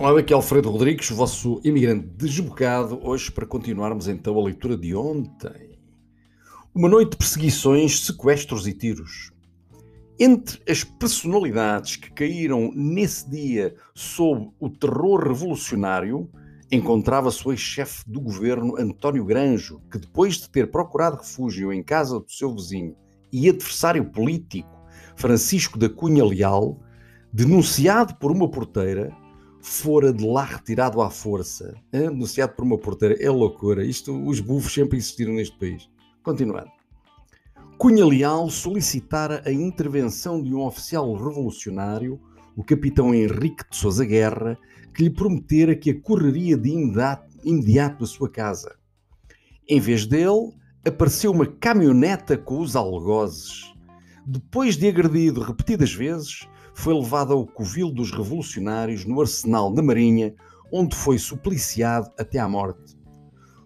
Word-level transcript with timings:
Olá, 0.00 0.18
aqui 0.18 0.32
é 0.32 0.34
Alfredo 0.34 0.70
Rodrigues, 0.70 1.10
vosso 1.10 1.60
imigrante 1.62 2.06
desbocado, 2.16 2.98
hoje 3.06 3.30
para 3.30 3.44
continuarmos 3.44 4.08
então 4.08 4.34
a 4.38 4.42
leitura 4.42 4.74
de 4.74 4.94
ontem. 4.94 5.78
Uma 6.74 6.88
noite 6.88 7.10
de 7.10 7.16
perseguições, 7.18 8.06
sequestros 8.06 8.66
e 8.66 8.72
tiros. 8.72 9.30
Entre 10.18 10.58
as 10.66 10.82
personalidades 10.82 11.96
que 11.96 12.10
caíram 12.10 12.72
nesse 12.74 13.28
dia 13.28 13.74
sob 13.94 14.48
o 14.58 14.70
terror 14.70 15.22
revolucionário, 15.22 16.30
encontrava-se 16.72 17.46
o 17.46 17.52
ex-chefe 17.52 18.02
do 18.10 18.22
governo 18.22 18.78
António 18.78 19.26
Granjo, 19.26 19.82
que 19.92 19.98
depois 19.98 20.36
de 20.36 20.48
ter 20.48 20.70
procurado 20.70 21.18
refúgio 21.18 21.74
em 21.74 21.82
casa 21.82 22.18
do 22.18 22.32
seu 22.32 22.54
vizinho 22.54 22.96
e 23.30 23.50
adversário 23.50 24.10
político, 24.10 24.82
Francisco 25.14 25.78
da 25.78 25.90
Cunha 25.90 26.24
Leal, 26.24 26.80
denunciado 27.30 28.14
por 28.14 28.32
uma 28.32 28.50
porteira, 28.50 29.14
fora 29.60 30.12
de 30.12 30.26
lá 30.26 30.44
retirado 30.44 31.00
à 31.00 31.10
força, 31.10 31.74
anunciado 31.92 32.54
por 32.54 32.64
uma 32.64 32.78
porteira. 32.78 33.16
É 33.20 33.30
loucura. 33.30 33.84
Isto, 33.84 34.12
os 34.26 34.40
bufos 34.40 34.72
sempre 34.72 34.98
existiram 34.98 35.34
neste 35.34 35.56
país. 35.58 35.88
Continuando. 36.22 36.70
Cunha 37.78 38.04
Leal 38.04 38.50
solicitara 38.50 39.42
a 39.46 39.50
intervenção 39.50 40.42
de 40.42 40.54
um 40.54 40.60
oficial 40.60 41.14
revolucionário, 41.14 42.20
o 42.54 42.62
capitão 42.62 43.14
Henrique 43.14 43.64
de 43.70 43.76
Sousa 43.76 44.04
Guerra, 44.04 44.58
que 44.94 45.04
lhe 45.04 45.10
prometera 45.10 45.74
que 45.74 45.90
a 45.90 46.00
correria 46.00 46.58
de 46.58 46.68
imediato, 46.68 47.30
imediato 47.42 48.00
da 48.00 48.06
sua 48.06 48.28
casa. 48.28 48.76
Em 49.66 49.80
vez 49.80 50.04
dele, 50.04 50.52
apareceu 50.84 51.30
uma 51.30 51.46
caminhoneta 51.46 52.36
com 52.36 52.60
os 52.60 52.76
algozes. 52.76 53.72
Depois 54.26 54.76
de 54.76 54.88
agredido 54.88 55.40
repetidas 55.40 55.92
vezes, 55.92 56.46
foi 56.80 56.94
levado 56.94 57.34
ao 57.34 57.46
covil 57.46 57.92
dos 57.92 58.10
revolucionários 58.10 59.04
no 59.04 59.20
arsenal 59.20 59.70
da 59.70 59.82
Marinha, 59.82 60.34
onde 60.72 60.96
foi 60.96 61.18
supliciado 61.18 62.10
até 62.18 62.38
à 62.38 62.48
morte. 62.48 62.96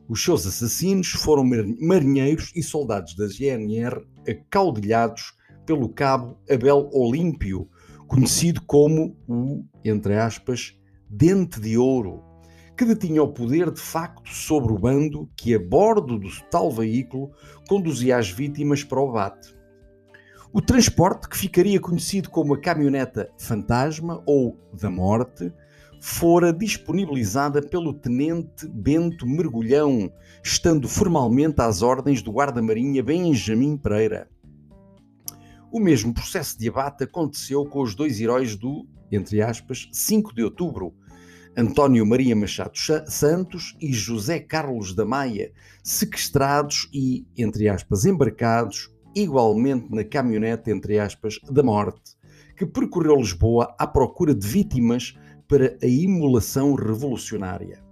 Os 0.08 0.20
seus 0.20 0.44
assassinos 0.44 1.10
foram 1.10 1.48
marinheiros 1.80 2.50
e 2.56 2.60
soldados 2.60 3.14
da 3.14 3.28
GNR 3.28 4.04
acaudilhados 4.28 5.32
pelo 5.64 5.88
cabo 5.90 6.36
Abel 6.50 6.90
Olímpio, 6.92 7.68
conhecido 8.08 8.60
como 8.66 9.16
o, 9.28 9.64
entre 9.84 10.18
aspas, 10.18 10.76
Dente 11.08 11.60
de 11.60 11.78
Ouro, 11.78 12.20
que 12.76 12.84
detinha 12.84 13.22
o 13.22 13.32
poder 13.32 13.70
de 13.70 13.80
facto 13.80 14.28
sobre 14.28 14.72
o 14.72 14.78
bando 14.78 15.30
que, 15.36 15.54
a 15.54 15.60
bordo 15.60 16.18
do 16.18 16.28
tal 16.50 16.68
veículo, 16.68 17.30
conduzia 17.68 18.18
as 18.18 18.28
vítimas 18.28 18.82
para 18.82 19.00
o 19.00 19.12
bate. 19.12 19.54
O 20.56 20.62
transporte, 20.62 21.28
que 21.28 21.36
ficaria 21.36 21.80
conhecido 21.80 22.30
como 22.30 22.54
a 22.54 22.60
caminhoneta 22.60 23.28
fantasma 23.36 24.22
ou 24.24 24.56
da 24.72 24.88
morte, 24.88 25.52
fora 26.00 26.52
disponibilizada 26.52 27.60
pelo 27.60 27.92
tenente 27.92 28.68
Bento 28.68 29.26
Mergulhão, 29.26 30.12
estando 30.44 30.88
formalmente 30.88 31.60
às 31.60 31.82
ordens 31.82 32.22
do 32.22 32.30
guarda-marinha 32.30 33.02
Benjamin 33.02 33.76
Pereira. 33.76 34.30
O 35.72 35.80
mesmo 35.80 36.14
processo 36.14 36.56
de 36.56 36.68
abate 36.68 37.02
aconteceu 37.02 37.66
com 37.66 37.82
os 37.82 37.96
dois 37.96 38.20
heróis 38.20 38.54
do, 38.54 38.86
entre 39.10 39.42
aspas, 39.42 39.88
5 39.90 40.32
de 40.36 40.44
outubro, 40.44 40.94
António 41.56 42.06
Maria 42.06 42.36
Machado 42.36 42.78
Santos 43.08 43.76
e 43.80 43.92
José 43.92 44.38
Carlos 44.38 44.94
da 44.94 45.04
Maia, 45.04 45.50
sequestrados 45.82 46.88
e, 46.92 47.26
entre 47.36 47.68
aspas, 47.68 48.04
embarcados 48.04 48.93
igualmente 49.14 49.94
na 49.94 50.04
caminhonete, 50.04 50.70
entre 50.70 50.98
aspas, 50.98 51.38
da 51.50 51.62
morte, 51.62 52.16
que 52.56 52.66
percorreu 52.66 53.16
Lisboa 53.16 53.74
à 53.78 53.86
procura 53.86 54.34
de 54.34 54.46
vítimas 54.46 55.14
para 55.48 55.76
a 55.82 55.86
imolação 55.86 56.74
revolucionária. 56.74 57.82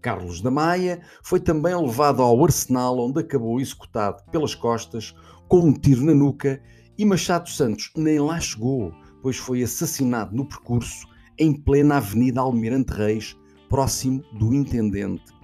Carlos 0.00 0.40
da 0.40 0.50
Maia 0.50 1.00
foi 1.22 1.40
também 1.40 1.74
levado 1.74 2.22
ao 2.22 2.44
arsenal, 2.44 2.98
onde 2.98 3.20
acabou 3.20 3.60
executado 3.60 4.22
pelas 4.30 4.54
costas 4.54 5.14
com 5.48 5.60
um 5.60 5.72
tiro 5.72 6.04
na 6.04 6.14
nuca, 6.14 6.62
e 6.98 7.04
Machado 7.04 7.48
Santos 7.48 7.90
nem 7.96 8.18
lá 8.18 8.38
chegou, 8.38 8.92
pois 9.22 9.36
foi 9.36 9.62
assassinado 9.62 10.34
no 10.34 10.46
percurso 10.48 11.06
em 11.38 11.52
plena 11.52 11.96
Avenida 11.96 12.40
Almirante 12.40 12.92
Reis, 12.92 13.36
próximo 13.68 14.22
do 14.38 14.54
Intendente. 14.54 15.35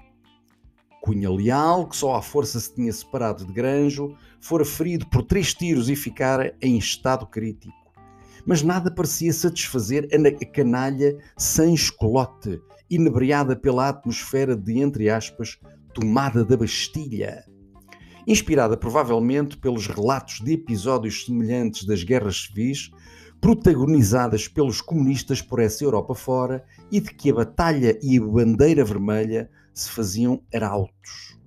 Cunha 1.03 1.29
Leal, 1.29 1.89
que 1.89 1.97
só 1.97 2.15
à 2.15 2.23
força 2.23 2.61
se 2.61 2.73
tinha 2.73 2.93
separado 2.93 3.45
de 3.45 3.53
Granjo, 3.53 4.15
fora 4.41 4.65
ferido 4.65 5.05
por 5.09 5.25
três 5.25 5.53
tiros 5.53 5.91
e 5.91 5.97
ficara 5.97 6.57
em 6.63 6.79
estado 6.79 7.27
crítico. 7.27 7.75
Mas 8.47 8.63
nada 8.63 8.89
parecia 8.89 9.33
satisfazer 9.33 10.09
a 10.13 10.47
canalha 10.47 11.19
sem 11.37 11.75
escolote, 11.75 12.63
inebriada 12.89 13.57
pela 13.57 13.89
atmosfera 13.89 14.55
de, 14.55 14.79
entre 14.79 15.11
aspas, 15.11 15.59
tomada 15.93 16.45
da 16.45 16.57
Bastilha. 16.57 17.45
Inspirada 18.25 18.77
provavelmente 18.77 19.57
pelos 19.57 19.89
relatos 19.89 20.41
de 20.41 20.53
episódios 20.53 21.25
semelhantes 21.25 21.85
das 21.85 22.05
guerras 22.05 22.45
civis, 22.45 22.93
protagonizadas 23.41 24.47
pelos 24.47 24.81
comunistas 24.81 25.43
por 25.43 25.59
essa 25.59 25.83
Europa 25.83 26.15
fora, 26.15 26.65
e 26.93 27.01
de 27.01 27.13
que 27.13 27.31
a 27.31 27.35
batalha 27.35 27.99
e 28.01 28.19
a 28.19 28.23
bandeira 28.23 28.85
vermelha 28.85 29.51
se 29.73 29.91
faziam 29.91 30.43
arautos. 30.55 31.39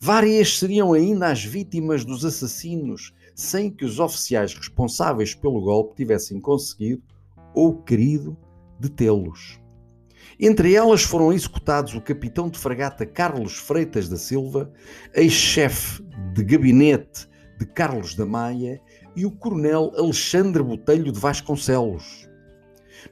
Várias 0.00 0.58
seriam 0.58 0.92
ainda 0.92 1.30
as 1.30 1.44
vítimas 1.44 2.04
dos 2.04 2.24
assassinos, 2.24 3.12
sem 3.34 3.70
que 3.70 3.84
os 3.84 3.98
oficiais 3.98 4.54
responsáveis 4.54 5.34
pelo 5.34 5.60
golpe 5.60 5.96
tivessem 5.96 6.40
conseguido 6.40 7.02
ou 7.54 7.82
querido 7.82 8.36
detê-los. 8.78 9.60
Entre 10.38 10.74
elas 10.74 11.02
foram 11.02 11.32
executados 11.32 11.94
o 11.94 12.00
capitão 12.00 12.48
de 12.48 12.58
fragata 12.58 13.04
Carlos 13.04 13.56
Freitas 13.56 14.08
da 14.08 14.16
Silva, 14.16 14.72
ex-chefe 15.14 16.02
de 16.32 16.42
gabinete 16.44 17.28
de 17.58 17.66
Carlos 17.66 18.14
da 18.14 18.24
Maia 18.24 18.80
e 19.14 19.26
o 19.26 19.30
coronel 19.30 19.92
Alexandre 19.98 20.62
Botelho 20.62 21.12
de 21.12 21.20
Vasconcelos. 21.20 22.29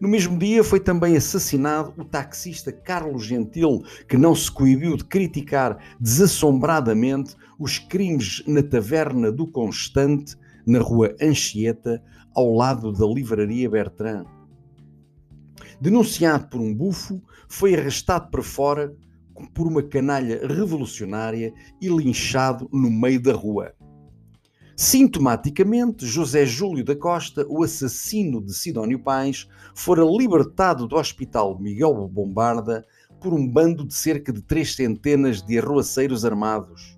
No 0.00 0.09
mesmo 0.09 0.38
dia 0.38 0.62
foi 0.62 0.81
também 0.81 1.16
assassinado 1.16 1.93
o 1.97 2.04
taxista 2.04 2.71
Carlos 2.72 3.25
Gentil, 3.25 3.82
que 4.09 4.16
não 4.16 4.34
se 4.34 4.50
coibiu 4.50 4.97
de 4.97 5.04
criticar 5.04 5.78
desassombradamente 6.00 7.37
os 7.59 7.78
crimes 7.78 8.43
na 8.47 8.62
taverna 8.62 9.32
do 9.32 9.47
Constante, 9.47 10.37
na 10.66 10.81
rua 10.81 11.15
Anchieta, 11.21 12.03
ao 12.34 12.54
lado 12.54 12.93
da 12.93 13.06
livraria 13.06 13.69
Bertrand. 13.69 14.26
Denunciado 15.81 16.49
por 16.49 16.60
um 16.60 16.75
bufo, 16.75 17.22
foi 17.49 17.75
arrastado 17.75 18.31
para 18.31 18.43
fora 18.43 18.94
por 19.55 19.66
uma 19.66 19.82
canalha 19.82 20.47
revolucionária 20.47 21.53
e 21.81 21.88
linchado 21.88 22.69
no 22.72 22.91
meio 22.91 23.22
da 23.22 23.32
rua. 23.32 23.72
Sintomaticamente, 24.81 26.06
José 26.06 26.47
Júlio 26.47 26.84
da 26.84 26.94
Costa, 26.94 27.44
o 27.49 27.65
assassino 27.65 28.41
de 28.41 28.55
Sidónio 28.55 29.00
Pais, 29.00 29.49
fora 29.75 30.05
libertado 30.05 30.87
do 30.87 30.94
Hospital 30.94 31.59
Miguel 31.59 32.06
Bombarda 32.06 32.87
por 33.21 33.34
um 33.34 33.44
bando 33.44 33.84
de 33.84 33.93
cerca 33.93 34.33
de 34.33 34.41
três 34.41 34.77
centenas 34.77 35.43
de 35.43 35.59
arroaceiros 35.59 36.25
armados. 36.25 36.97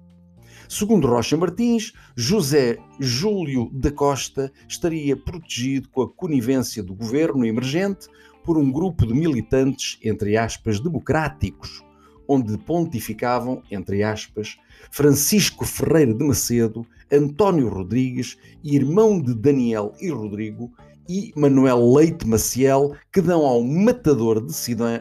Segundo 0.68 1.08
Rocha 1.08 1.38
Martins, 1.38 1.94
José 2.14 2.76
Júlio 3.00 3.70
da 3.72 3.90
Costa 3.90 4.52
estaria 4.68 5.16
protegido 5.16 5.88
com 5.88 6.02
a 6.02 6.12
conivência 6.12 6.82
do 6.82 6.94
governo 6.94 7.46
emergente 7.46 8.08
por 8.44 8.58
um 8.58 8.70
grupo 8.70 9.06
de 9.06 9.14
militantes, 9.14 9.98
entre 10.04 10.36
aspas, 10.36 10.80
democráticos, 10.80 11.82
onde 12.28 12.58
pontificavam, 12.58 13.62
entre 13.70 14.02
aspas, 14.02 14.58
Francisco 14.90 15.64
Ferreira 15.64 16.12
de 16.12 16.22
Macedo, 16.22 16.86
António 17.12 17.68
Rodrigues, 17.68 18.36
irmão 18.62 19.20
de 19.20 19.34
Daniel 19.34 19.92
e 20.00 20.10
Rodrigo, 20.10 20.72
e 21.08 21.32
Manuel 21.34 21.92
Leite 21.92 22.24
Maciel, 22.24 22.94
que 23.12 23.20
dão 23.20 23.44
ao 23.44 23.64
matador 23.64 24.46
de 24.46 24.52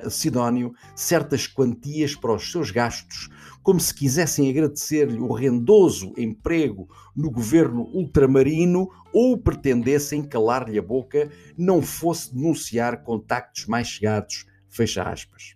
Sidónio 0.10 0.74
certas 0.96 1.46
quantias 1.46 2.16
para 2.16 2.34
os 2.34 2.52
seus 2.52 2.72
gastos, 2.72 3.30
como 3.62 3.80
se 3.80 3.94
quisessem 3.94 4.50
agradecer-lhe 4.50 5.20
o 5.20 5.32
rendoso 5.32 6.12
emprego 6.18 6.90
no 7.16 7.30
governo 7.30 7.84
ultramarino 7.94 8.90
ou 9.14 9.38
pretendessem 9.38 10.24
calar-lhe 10.24 10.80
a 10.80 10.82
boca, 10.82 11.30
não 11.56 11.80
fosse 11.80 12.34
denunciar 12.34 13.04
contactos 13.04 13.68
mais 13.68 13.88
chegados. 13.88 14.48
Fecha 14.68 15.04
aspas. 15.04 15.56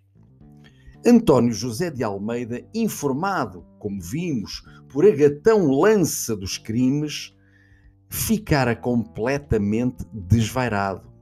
António 1.04 1.52
José 1.52 1.90
de 1.90 2.04
Almeida, 2.04 2.64
informado, 2.72 3.66
como 3.78 4.00
vimos, 4.00 4.62
por 4.94 5.04
Agatão 5.04 5.72
Lança 5.72 6.36
dos 6.36 6.56
crimes, 6.56 7.34
ficara 8.08 8.76
completamente 8.76 10.04
desvairado. 10.12 11.12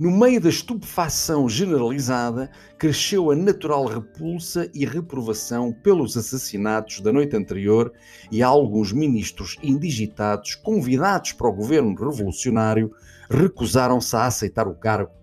No 0.00 0.10
meio 0.10 0.40
da 0.40 0.48
estupefação 0.48 1.46
generalizada, 1.50 2.50
cresceu 2.78 3.30
a 3.30 3.36
natural 3.36 3.84
repulsa 3.84 4.70
e 4.72 4.86
reprovação 4.86 5.70
pelos 5.70 6.16
assassinatos 6.16 7.00
da 7.00 7.12
noite 7.12 7.36
anterior 7.36 7.92
e 8.32 8.42
alguns 8.42 8.90
ministros 8.90 9.58
indigitados, 9.62 10.54
convidados 10.54 11.34
para 11.34 11.48
o 11.48 11.52
governo 11.52 11.94
revolucionário, 11.94 12.90
recusaram-se 13.28 14.16
a 14.16 14.24
aceitar 14.24 14.66
o 14.66 14.74
cargo 14.74 15.18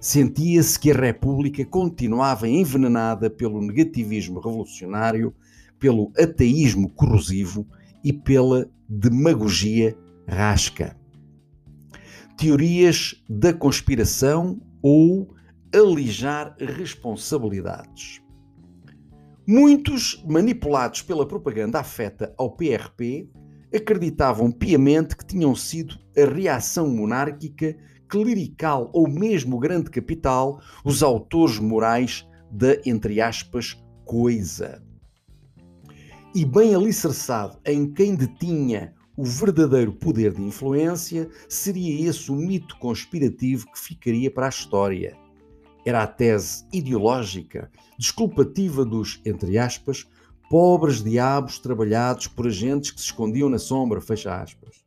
sentia-se 0.00 0.80
que 0.80 0.90
a 0.90 0.94
República 0.94 1.62
continuava 1.64 2.48
envenenada 2.48 3.28
pelo 3.28 3.60
negativismo 3.60 4.40
revolucionário, 4.40 5.34
pelo 5.80 6.12
ateísmo 6.16 6.90
corrosivo 6.90 7.66
e 8.04 8.12
pela 8.12 8.70
demagogia 8.88 9.96
rasca. 10.28 10.96
Teorias 12.36 13.24
da 13.28 13.52
conspiração 13.52 14.60
ou 14.82 15.34
alijar 15.74 16.54
responsabilidades. 16.58 18.22
Muitos, 19.46 20.22
manipulados 20.28 21.02
pela 21.02 21.26
propaganda 21.26 21.80
afeta 21.80 22.32
ao 22.38 22.52
PRP, 22.52 23.28
acreditavam 23.74 24.50
piamente 24.50 25.16
que 25.16 25.26
tinham 25.26 25.54
sido 25.54 25.98
a 26.16 26.24
reação 26.24 26.88
monárquica, 26.88 27.76
clerical 28.08 28.90
ou 28.92 29.08
mesmo 29.08 29.58
grande 29.58 29.90
capital 29.90 30.60
os 30.84 31.02
autores 31.02 31.58
morais 31.58 32.26
da, 32.50 32.76
entre 32.84 33.20
aspas, 33.20 33.76
coisa. 34.04 34.82
E 36.32 36.44
bem 36.44 36.76
alicerçado 36.76 37.58
em 37.64 37.92
quem 37.92 38.14
detinha 38.14 38.94
o 39.16 39.24
verdadeiro 39.24 39.92
poder 39.92 40.32
de 40.32 40.40
influência, 40.40 41.28
seria 41.48 42.08
esse 42.08 42.30
o 42.30 42.36
mito 42.36 42.78
conspirativo 42.78 43.66
que 43.70 43.78
ficaria 43.78 44.30
para 44.30 44.46
a 44.46 44.48
história. 44.48 45.16
Era 45.84 46.04
a 46.04 46.06
tese 46.06 46.64
ideológica, 46.72 47.68
desculpativa 47.98 48.84
dos, 48.84 49.20
entre 49.24 49.58
aspas, 49.58 50.06
pobres 50.48 51.02
diabos 51.02 51.58
trabalhados 51.58 52.28
por 52.28 52.46
agentes 52.46 52.92
que 52.92 53.00
se 53.00 53.06
escondiam 53.06 53.48
na 53.48 53.58
sombra, 53.58 54.00
fecha 54.00 54.40
aspas. 54.40 54.84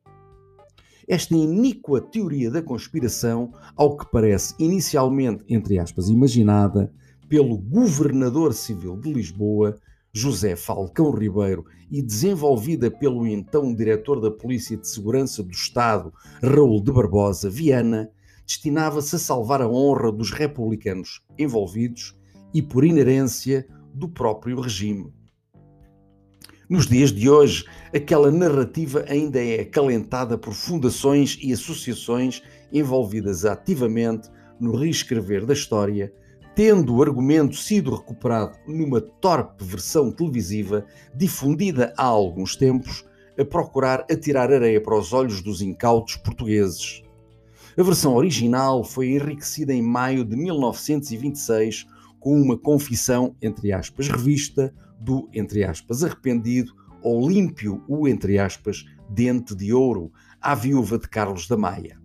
Esta 1.07 1.35
iníqua 1.35 1.99
teoria 1.99 2.49
da 2.49 2.61
conspiração, 2.61 3.51
ao 3.75 3.97
que 3.97 4.09
parece 4.09 4.55
inicialmente, 4.57 5.43
entre 5.49 5.77
aspas, 5.77 6.07
imaginada 6.07 6.89
pelo 7.27 7.57
governador 7.57 8.53
civil 8.53 8.95
de 8.95 9.11
Lisboa, 9.11 9.75
José 10.15 10.55
Falcão 10.55 11.09
Ribeiro, 11.11 11.65
e 11.89 11.99
desenvolvida 12.01 12.91
pelo 12.91 13.25
então 13.25 13.73
diretor 13.73 14.21
da 14.21 14.29
Polícia 14.29 14.77
de 14.77 14.87
Segurança 14.87 15.41
do 15.41 15.51
Estado, 15.51 16.13
Raul 16.41 16.81
de 16.83 16.91
Barbosa 16.91 17.49
Viana, 17.49 18.11
destinava-se 18.45 19.15
a 19.15 19.19
salvar 19.19 19.61
a 19.61 19.67
honra 19.67 20.11
dos 20.11 20.31
republicanos 20.31 21.25
envolvidos 21.37 22.15
e, 22.53 22.61
por 22.61 22.83
inerência, 22.83 23.67
do 23.93 24.07
próprio 24.07 24.59
regime. 24.61 25.11
Nos 26.69 26.87
dias 26.87 27.11
de 27.11 27.29
hoje, 27.29 27.65
aquela 27.93 28.31
narrativa 28.31 29.05
ainda 29.07 29.43
é 29.43 29.61
acalentada 29.61 30.37
por 30.37 30.53
fundações 30.53 31.37
e 31.41 31.51
associações 31.51 32.41
envolvidas 32.71 33.45
ativamente 33.45 34.29
no 34.59 34.75
reescrever 34.75 35.45
da 35.45 35.53
história, 35.53 36.13
tendo 36.55 36.95
o 36.95 37.01
argumento 37.01 37.55
sido 37.55 37.95
recuperado 37.95 38.57
numa 38.67 39.01
torpe 39.01 39.63
versão 39.63 40.11
televisiva 40.11 40.85
difundida 41.15 41.93
há 41.97 42.05
alguns 42.05 42.55
tempos, 42.55 43.05
a 43.39 43.43
procurar 43.43 44.05
atirar 44.11 44.51
areia 44.51 44.79
para 44.79 44.97
os 44.97 45.11
olhos 45.11 45.41
dos 45.41 45.61
incautos 45.61 46.15
portugueses. 46.17 47.01
A 47.75 47.81
versão 47.81 48.13
original 48.13 48.83
foi 48.83 49.13
enriquecida 49.13 49.73
em 49.73 49.81
maio 49.81 50.23
de 50.23 50.35
1926 50.35 51.87
com 52.19 52.39
uma 52.39 52.55
confissão, 52.55 53.35
entre 53.41 53.71
aspas, 53.71 54.07
revista 54.07 54.71
do, 54.99 55.27
entre 55.33 55.63
aspas, 55.63 56.03
arrependido 56.03 56.71
Olímpio, 57.01 57.83
o, 57.87 58.07
entre 58.07 58.37
aspas, 58.37 58.85
dente 59.09 59.53
de 59.55 59.73
ouro, 59.73 60.11
à 60.39 60.55
viúva 60.55 60.97
de 60.97 61.09
Carlos 61.09 61.47
da 61.47 61.57
Maia. 61.57 62.02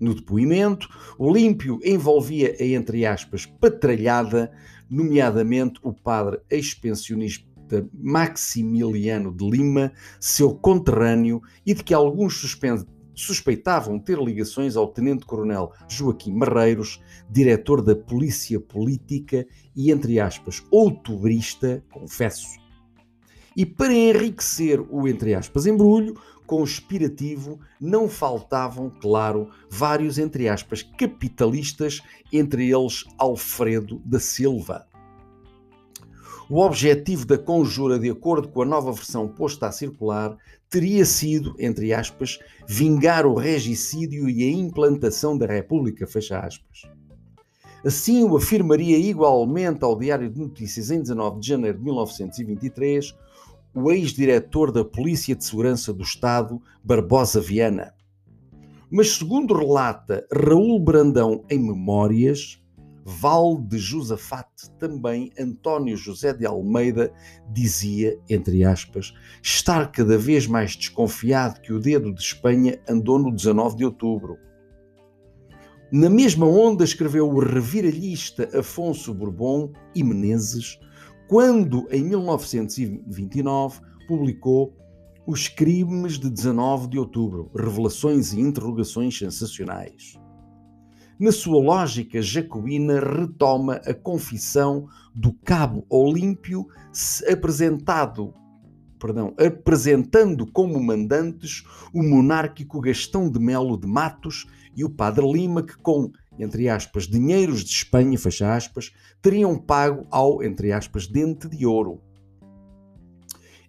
No 0.00 0.14
depoimento, 0.14 0.88
Olímpio 1.18 1.80
envolvia 1.82 2.56
a, 2.58 2.64
entre 2.64 3.04
aspas, 3.04 3.46
patralhada, 3.46 4.52
nomeadamente 4.88 5.80
o 5.82 5.92
padre 5.92 6.40
ex-pensionista 6.48 7.46
Maximiliano 7.92 9.34
de 9.34 9.48
Lima, 9.48 9.92
seu 10.20 10.54
conterrâneo, 10.54 11.42
e 11.66 11.74
de 11.74 11.82
que 11.82 11.92
alguns 11.92 12.40
suspeitavam 13.14 13.98
ter 13.98 14.18
ligações 14.18 14.76
ao 14.76 14.86
tenente-coronel 14.88 15.72
Joaquim 15.88 16.32
Marreiros, 16.32 17.02
diretor 17.28 17.82
da 17.82 17.96
Polícia 17.96 18.60
Política 18.60 19.46
e, 19.74 19.90
entre 19.90 20.20
aspas, 20.20 20.64
outubrista, 20.70 21.84
confesso. 21.92 22.46
E 23.56 23.66
para 23.66 23.92
enriquecer 23.92 24.80
o, 24.80 25.08
entre 25.08 25.34
aspas, 25.34 25.66
embrulho 25.66 26.14
conspirativo, 26.48 27.60
não 27.78 28.08
faltavam, 28.08 28.90
claro, 28.90 29.50
vários, 29.68 30.18
entre 30.18 30.48
aspas, 30.48 30.82
capitalistas, 30.82 32.00
entre 32.32 32.70
eles 32.70 33.04
Alfredo 33.18 34.00
da 34.02 34.18
Silva. 34.18 34.86
O 36.48 36.60
objetivo 36.60 37.26
da 37.26 37.36
conjura, 37.36 37.98
de 37.98 38.08
acordo 38.08 38.48
com 38.48 38.62
a 38.62 38.64
nova 38.64 38.90
versão 38.90 39.28
posta 39.28 39.66
a 39.66 39.72
circular, 39.72 40.38
teria 40.70 41.04
sido, 41.04 41.54
entre 41.58 41.92
aspas, 41.92 42.38
vingar 42.66 43.26
o 43.26 43.34
regicídio 43.34 44.30
e 44.30 44.42
a 44.42 44.50
implantação 44.50 45.36
da 45.36 45.44
República, 45.44 46.06
fecha 46.06 46.40
aspas. 46.40 46.84
Assim 47.84 48.24
o 48.24 48.38
afirmaria 48.38 48.96
igualmente 48.96 49.84
ao 49.84 49.98
Diário 49.98 50.30
de 50.30 50.40
Notícias 50.40 50.90
em 50.90 51.00
19 51.00 51.40
de 51.40 51.48
janeiro 51.48 51.76
de 51.76 51.84
1923 51.84 53.14
o 53.74 53.90
ex-diretor 53.90 54.72
da 54.72 54.84
Polícia 54.84 55.34
de 55.34 55.44
Segurança 55.44 55.92
do 55.92 56.02
Estado, 56.02 56.60
Barbosa 56.82 57.40
Viana. 57.40 57.94
Mas, 58.90 59.16
segundo 59.16 59.54
relata 59.54 60.26
Raul 60.32 60.80
Brandão 60.80 61.44
em 61.50 61.58
Memórias, 61.58 62.58
Val 63.04 63.58
de 63.58 63.78
Josafate, 63.78 64.70
também 64.78 65.30
António 65.38 65.96
José 65.96 66.32
de 66.34 66.44
Almeida 66.44 67.10
dizia, 67.50 68.18
entre 68.28 68.64
aspas, 68.64 69.14
estar 69.42 69.90
cada 69.90 70.18
vez 70.18 70.46
mais 70.46 70.76
desconfiado 70.76 71.60
que 71.62 71.72
o 71.72 71.80
dedo 71.80 72.12
de 72.12 72.20
Espanha 72.20 72.78
andou 72.86 73.18
no 73.18 73.34
19 73.34 73.76
de 73.76 73.84
outubro. 73.86 74.36
Na 75.90 76.10
mesma 76.10 76.46
onda 76.46 76.84
escreveu 76.84 77.30
o 77.30 77.38
reviralhista 77.38 78.46
Afonso 78.58 79.14
Bourbon 79.14 79.72
e 79.94 80.04
Menezes, 80.04 80.78
quando 81.28 81.86
em 81.90 82.02
1929 82.04 83.80
publicou 84.08 84.74
Os 85.26 85.46
Crimes 85.46 86.18
de 86.18 86.30
19 86.30 86.88
de 86.88 86.98
Outubro, 86.98 87.50
Revelações 87.54 88.32
e 88.32 88.40
Interrogações 88.40 89.16
Sensacionais. 89.16 90.18
Na 91.20 91.30
sua 91.30 91.62
lógica 91.62 92.22
jacobina, 92.22 92.98
retoma 92.98 93.74
a 93.84 93.92
confissão 93.92 94.88
do 95.14 95.34
cabo 95.44 95.84
Olímpio 95.90 96.66
apresentado, 97.30 98.32
perdão, 98.98 99.34
apresentando 99.36 100.46
como 100.46 100.82
mandantes 100.82 101.62
o 101.92 102.02
monárquico 102.02 102.80
Gastão 102.80 103.30
de 103.30 103.38
Melo 103.38 103.76
de 103.76 103.86
Matos 103.86 104.46
e 104.74 104.82
o 104.82 104.88
padre 104.88 105.30
Lima, 105.30 105.62
que 105.62 105.76
com, 105.76 106.10
entre 106.38 106.68
aspas, 106.68 107.06
dinheiros 107.06 107.64
de 107.64 107.70
Espanha, 107.70 108.18
fecha 108.18 108.54
aspas, 108.54 108.92
teriam 109.20 109.58
pago 109.58 110.06
ao, 110.10 110.42
entre 110.42 110.72
aspas, 110.72 111.06
dente 111.06 111.48
de 111.48 111.66
ouro. 111.66 112.00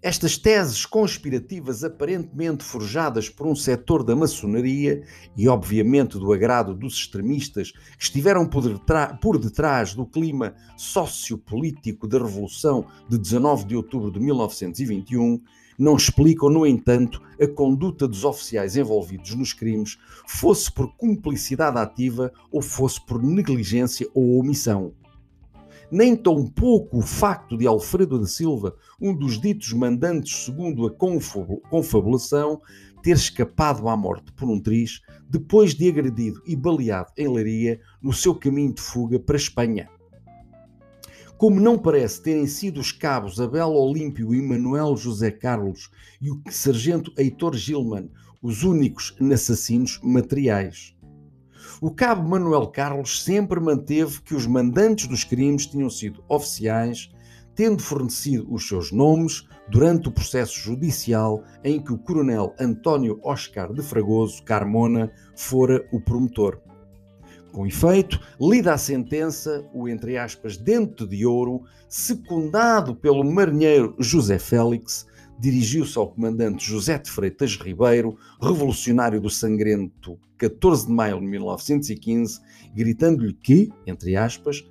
Estas 0.02 0.38
teses 0.38 0.86
conspirativas 0.86 1.84
aparentemente 1.84 2.64
forjadas 2.64 3.28
por 3.28 3.46
um 3.46 3.54
setor 3.54 4.02
da 4.02 4.16
maçonaria 4.16 5.04
e, 5.36 5.50
obviamente, 5.50 6.18
do 6.18 6.32
agrado 6.32 6.74
dos 6.74 6.94
extremistas 6.94 7.72
que 7.72 8.04
estiveram 8.04 8.48
por 8.48 8.62
detrás, 8.62 9.20
por 9.20 9.38
detrás 9.38 9.94
do 9.94 10.06
clima 10.06 10.56
sociopolítico 10.78 12.08
da 12.08 12.18
Revolução 12.18 12.86
de 13.10 13.18
19 13.18 13.66
de 13.66 13.76
outubro 13.76 14.10
de 14.10 14.22
1921, 14.22 15.42
não 15.80 15.96
explicam, 15.96 16.50
no 16.50 16.68
entanto, 16.68 17.22
a 17.42 17.48
conduta 17.48 18.08
dos 18.08 18.26
oficiais 18.26 18.76
envolvidos 18.76 19.34
nos 19.34 19.54
crimes, 19.54 19.98
fosse 20.28 20.70
por 20.70 20.94
cumplicidade 20.96 21.80
ativa 21.80 22.32
ou 22.52 22.62
fosse 22.62 23.00
por 23.04 23.24
negligência 23.24 24.06
ou 24.14 24.38
omissão 24.38 24.94
nem 25.92 26.16
tão 26.16 26.46
pouco 26.46 27.00
o 27.00 27.02
facto 27.02 27.58
de 27.58 27.66
Alfredo 27.66 28.20
da 28.20 28.28
Silva, 28.28 28.76
um 29.02 29.14
dos 29.14 29.40
ditos 29.40 29.74
mandantes 29.74 30.46
segundo 30.46 30.86
a 30.86 30.92
confabulação, 30.92 32.62
ter 33.02 33.16
escapado 33.16 33.88
à 33.88 33.96
morte 33.96 34.32
por 34.34 34.50
um 34.50 34.60
triz 34.60 35.02
depois 35.28 35.74
de 35.74 35.88
agredido 35.88 36.42
e 36.46 36.56
baleado 36.56 37.12
em 37.18 37.28
Leiria 37.28 37.80
no 38.02 38.14
seu 38.14 38.36
caminho 38.36 38.74
de 38.74 38.82
fuga 38.82 39.20
para 39.20 39.36
a 39.36 39.38
Espanha. 39.38 39.90
Como 41.40 41.60
não 41.60 41.80
parece 41.80 42.22
terem 42.22 42.46
sido 42.46 42.80
os 42.80 42.92
cabos 42.92 43.42
Abel 43.42 43.70
Olímpio 43.70 44.36
e 44.36 44.42
Manuel 44.42 44.96
José 44.96 45.32
Carlos 45.32 45.90
e 46.22 46.30
o 46.30 46.40
sargento 46.52 47.12
Heitor 47.18 47.56
Gilman 47.56 48.12
os 48.40 48.62
únicos 48.64 49.16
assassinos 49.34 50.00
materiais 50.04 50.96
o 51.82 51.92
cabo 51.92 52.28
Manuel 52.28 52.68
Carlos 52.68 53.24
sempre 53.24 53.58
manteve 53.58 54.22
que 54.22 54.36
os 54.36 54.46
mandantes 54.46 55.08
dos 55.08 55.24
crimes 55.24 55.66
tinham 55.66 55.90
sido 55.90 56.22
oficiais, 56.28 57.10
tendo 57.56 57.82
fornecido 57.82 58.54
os 58.54 58.68
seus 58.68 58.92
nomes 58.92 59.48
durante 59.70 60.10
o 60.10 60.12
processo 60.12 60.60
judicial 60.60 61.42
em 61.64 61.82
que 61.82 61.94
o 61.94 61.98
coronel 61.98 62.54
António 62.60 63.18
Oscar 63.24 63.72
de 63.72 63.82
Fragoso 63.82 64.44
Carmona 64.44 65.10
fora 65.38 65.88
o 65.94 66.02
promotor. 66.02 66.60
Com 67.52 67.66
efeito, 67.66 68.20
lida 68.40 68.74
a 68.74 68.78
sentença, 68.78 69.68
o 69.74 69.90
entre 69.90 70.18
aspas 70.18 70.56
dente 70.56 71.06
de 71.06 71.26
ouro, 71.26 71.64
secundado 71.88 72.96
pelo 72.96 73.24
marinheiro 73.24 73.96
José 73.98 74.38
Félix, 74.38 75.08
dirigiu-se 75.40 75.98
ao 75.98 76.12
comandante 76.12 76.64
José 76.64 77.00
de 77.00 77.10
Freitas 77.10 77.56
Ribeiro, 77.56 78.18
revolucionário 78.40 79.20
do 79.20 79.30
sangrento 79.30 80.20
14 80.38 80.86
de 80.86 80.94
maio 80.94 81.20
de 81.20 81.26
1915, 81.26 82.40
gritando-lhe 82.76 83.34
que, 83.34 83.70
entre 83.88 84.16
aspas, 84.16 84.64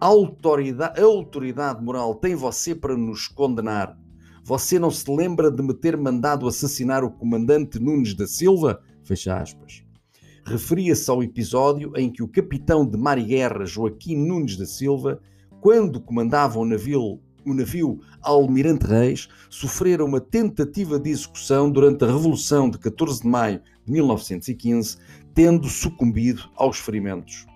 a 0.00 0.06
autoridade, 0.06 1.00
a 1.00 1.04
autoridade 1.04 1.82
moral 1.84 2.16
tem 2.16 2.34
você 2.34 2.74
para 2.74 2.96
nos 2.96 3.28
condenar. 3.28 3.96
Você 4.42 4.78
não 4.78 4.90
se 4.90 5.08
lembra 5.10 5.50
de 5.50 5.62
me 5.62 5.72
ter 5.72 5.96
mandado 5.96 6.48
assassinar 6.48 7.04
o 7.04 7.10
comandante 7.10 7.78
Nunes 7.78 8.12
da 8.12 8.26
Silva? 8.26 8.82
Fecha 9.04 9.36
aspas 9.36 9.83
referia-se 10.46 11.10
ao 11.10 11.22
episódio 11.22 11.92
em 11.96 12.10
que 12.10 12.22
o 12.22 12.28
capitão 12.28 12.86
de 12.86 12.98
mar 12.98 13.18
e 13.18 13.24
guerra 13.24 13.64
Joaquim 13.64 14.16
Nunes 14.16 14.56
da 14.56 14.66
Silva, 14.66 15.20
quando 15.60 16.00
comandava 16.00 16.58
o 16.58 16.64
navio, 16.64 17.20
o 17.46 17.54
navio 17.54 18.00
Almirante 18.22 18.86
Reis, 18.86 19.28
sofrera 19.48 20.04
uma 20.04 20.20
tentativa 20.20 20.98
de 20.98 21.10
execução 21.10 21.70
durante 21.70 22.04
a 22.04 22.06
Revolução 22.06 22.68
de 22.68 22.78
14 22.78 23.22
de 23.22 23.26
maio 23.26 23.60
de 23.84 23.92
1915, 23.92 24.98
tendo 25.32 25.68
sucumbido 25.68 26.42
aos 26.56 26.78
ferimentos. 26.78 27.46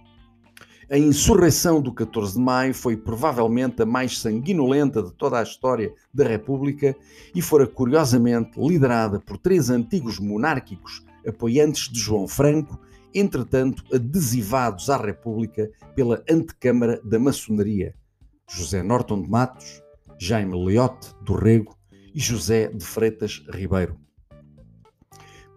A 0.91 0.97
insurreição 0.97 1.83
do 1.83 1.93
14 1.93 2.33
de 2.33 2.41
maio 2.41 2.73
foi 2.73 2.97
provavelmente 2.97 3.83
a 3.83 3.87
mais 3.87 4.19
sanguinolenta 4.19 5.03
de 5.03 5.13
toda 5.13 5.39
a 5.39 5.43
história 5.43 5.93
da 6.15 6.27
República 6.27 6.97
e 7.35 7.43
fora 7.43 7.67
curiosamente 7.67 8.59
liderada 8.59 9.21
por 9.21 9.37
três 9.37 9.69
antigos 9.69 10.19
monárquicos 10.19 11.07
apoiantes 11.27 11.91
de 11.91 11.99
João 11.99 12.27
Franco, 12.27 12.79
entretanto 13.15 13.85
adesivados 13.95 14.91
à 14.91 14.97
República 14.97 15.71
pela 15.95 16.23
antecâmara 16.29 17.01
da 17.03 17.19
maçonaria, 17.19 17.95
José 18.49 18.83
Norton 18.83 19.23
de 19.23 19.29
Matos, 19.29 19.83
Jaime 20.19 20.55
Leote 20.65 21.15
do 21.23 21.35
Rego 21.35 21.77
e 22.15 22.21
José 22.21 22.69
de 22.69 22.85
Freitas 22.85 23.43
Ribeiro. 23.53 23.99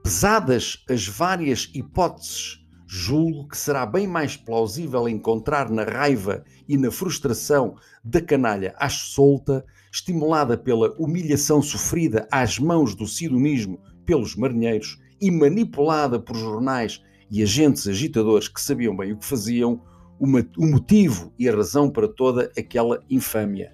Pesadas 0.04 0.84
as 0.90 1.08
várias 1.08 1.70
hipóteses, 1.74 2.60
julgo 2.88 3.48
que 3.48 3.58
será 3.58 3.86
bem 3.86 4.06
mais 4.06 4.36
plausível 4.36 5.08
encontrar 5.08 5.70
na 5.70 5.84
raiva 5.84 6.44
e 6.68 6.78
na 6.78 6.92
frustração 6.92 7.76
da 8.04 8.22
canalha 8.22 8.76
acho 8.78 9.08
solta, 9.08 9.66
estimulada 9.92 10.58
pela 10.58 10.94
humilhação 10.98 11.62
sofrida 11.62 12.28
às 12.32 12.60
mãos 12.60 12.94
do 12.96 13.08
sidonismo 13.08 13.80
pelos 14.06 14.36
marinheiros 14.36 15.00
e 15.22 15.30
manipulada 15.30 16.20
por 16.20 16.36
jornais 16.36 17.02
e 17.30 17.44
agentes 17.44 17.88
agitadores 17.88 18.48
que 18.48 18.60
sabiam 18.60 18.96
bem 18.96 19.14
o 19.14 19.18
que 19.18 19.26
faziam, 19.26 19.82
o 20.20 20.28
motivo 20.68 21.34
e 21.40 21.50
a 21.50 21.56
razão 21.56 21.90
para 21.90 22.08
toda 22.08 22.52
aquela 22.58 23.02
infâmia. 23.10 23.74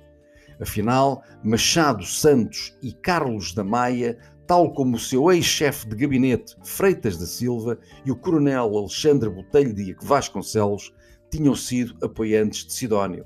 Afinal, 0.61 1.23
Machado 1.43 2.05
Santos 2.05 2.75
e 2.81 2.93
Carlos 2.93 3.53
da 3.53 3.63
Maia, 3.63 4.17
tal 4.47 4.73
como 4.73 4.95
o 4.95 4.99
seu 4.99 5.29
ex-chefe 5.31 5.87
de 5.89 5.95
gabinete 5.95 6.55
Freitas 6.63 7.17
da 7.17 7.25
Silva 7.25 7.77
e 8.05 8.11
o 8.11 8.15
coronel 8.15 8.77
Alexandre 8.77 9.29
Botelho 9.29 9.73
de 9.73 9.95
Vasconcelos, 10.01 10.93
tinham 11.29 11.55
sido 11.55 11.95
apoiantes 12.01 12.65
de 12.65 12.73
Sidónio. 12.73 13.25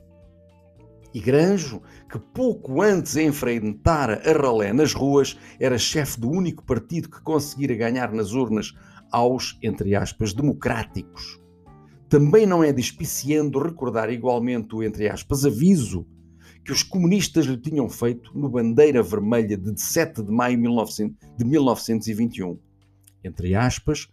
E 1.14 1.20
Granjo, 1.20 1.82
que 2.10 2.18
pouco 2.18 2.82
antes 2.82 3.18
enfrentara 3.18 4.22
a 4.26 4.32
ralé 4.32 4.72
nas 4.72 4.94
ruas, 4.94 5.38
era 5.60 5.78
chefe 5.78 6.20
do 6.20 6.30
único 6.30 6.64
partido 6.64 7.10
que 7.10 7.22
conseguira 7.22 7.76
ganhar 7.76 8.14
nas 8.14 8.32
urnas 8.32 8.74
aos, 9.12 9.58
entre 9.62 9.94
aspas, 9.94 10.34
democráticos. 10.34 11.42
Também 12.08 12.46
não 12.46 12.64
é 12.64 12.72
despiciando 12.72 13.60
recordar 13.60 14.10
igualmente 14.10 14.74
o, 14.76 14.84
entre 14.84 15.10
aspas, 15.10 15.46
aviso 15.46 16.06
que 16.64 16.72
os 16.72 16.84
comunistas 16.84 17.46
lhe 17.46 17.58
tinham 17.58 17.90
feito 17.90 18.38
no 18.38 18.50
Bandeira 18.50 19.02
Vermelha 19.02 19.58
de 19.58 19.82
7 19.82 20.24
de 20.24 20.32
maio 20.32 20.58
de 20.58 21.46
1921 21.46 22.71
entre 23.24 23.56
aspas, 23.56 24.10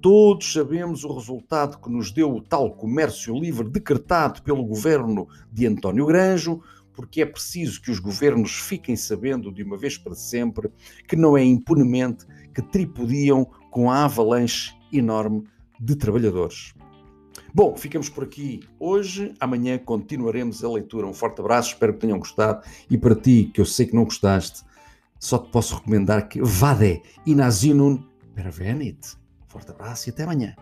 todos 0.00 0.52
sabemos 0.52 1.04
o 1.04 1.14
resultado 1.14 1.78
que 1.78 1.90
nos 1.90 2.10
deu 2.10 2.34
o 2.34 2.42
tal 2.42 2.74
comércio 2.74 3.38
livre 3.38 3.68
decretado 3.68 4.42
pelo 4.42 4.64
governo 4.64 5.28
de 5.52 5.66
António 5.66 6.06
Granjo, 6.06 6.62
porque 6.92 7.22
é 7.22 7.26
preciso 7.26 7.80
que 7.80 7.90
os 7.90 7.98
governos 7.98 8.52
fiquem 8.52 8.96
sabendo 8.96 9.52
de 9.52 9.62
uma 9.62 9.76
vez 9.76 9.96
para 9.96 10.14
sempre 10.14 10.70
que 11.08 11.16
não 11.16 11.36
é 11.36 11.42
impunemente 11.42 12.26
que 12.54 12.60
tripudiam 12.60 13.46
com 13.70 13.90
a 13.90 14.04
avalanche 14.04 14.74
enorme 14.92 15.44
de 15.80 15.96
trabalhadores. 15.96 16.74
Bom, 17.54 17.76
ficamos 17.76 18.08
por 18.08 18.24
aqui 18.24 18.60
hoje. 18.78 19.34
Amanhã 19.40 19.78
continuaremos 19.78 20.62
a 20.62 20.70
leitura. 20.70 21.06
Um 21.06 21.14
forte 21.14 21.40
abraço, 21.40 21.70
espero 21.70 21.94
que 21.94 22.00
tenham 22.00 22.18
gostado. 22.18 22.64
E 22.88 22.98
para 22.98 23.14
ti, 23.14 23.50
que 23.52 23.60
eu 23.60 23.64
sei 23.64 23.86
que 23.86 23.94
não 23.94 24.04
gostaste, 24.04 24.62
só 25.18 25.38
te 25.38 25.50
posso 25.50 25.76
recomendar 25.76 26.28
que 26.28 26.40
vade 26.42 27.02
inazinun 27.26 28.09
Pervenit. 28.42 29.18
Forte 29.48 29.70
abraço 29.70 30.08
e 30.08 30.10
até 30.10 30.22
amanhã. 30.22 30.56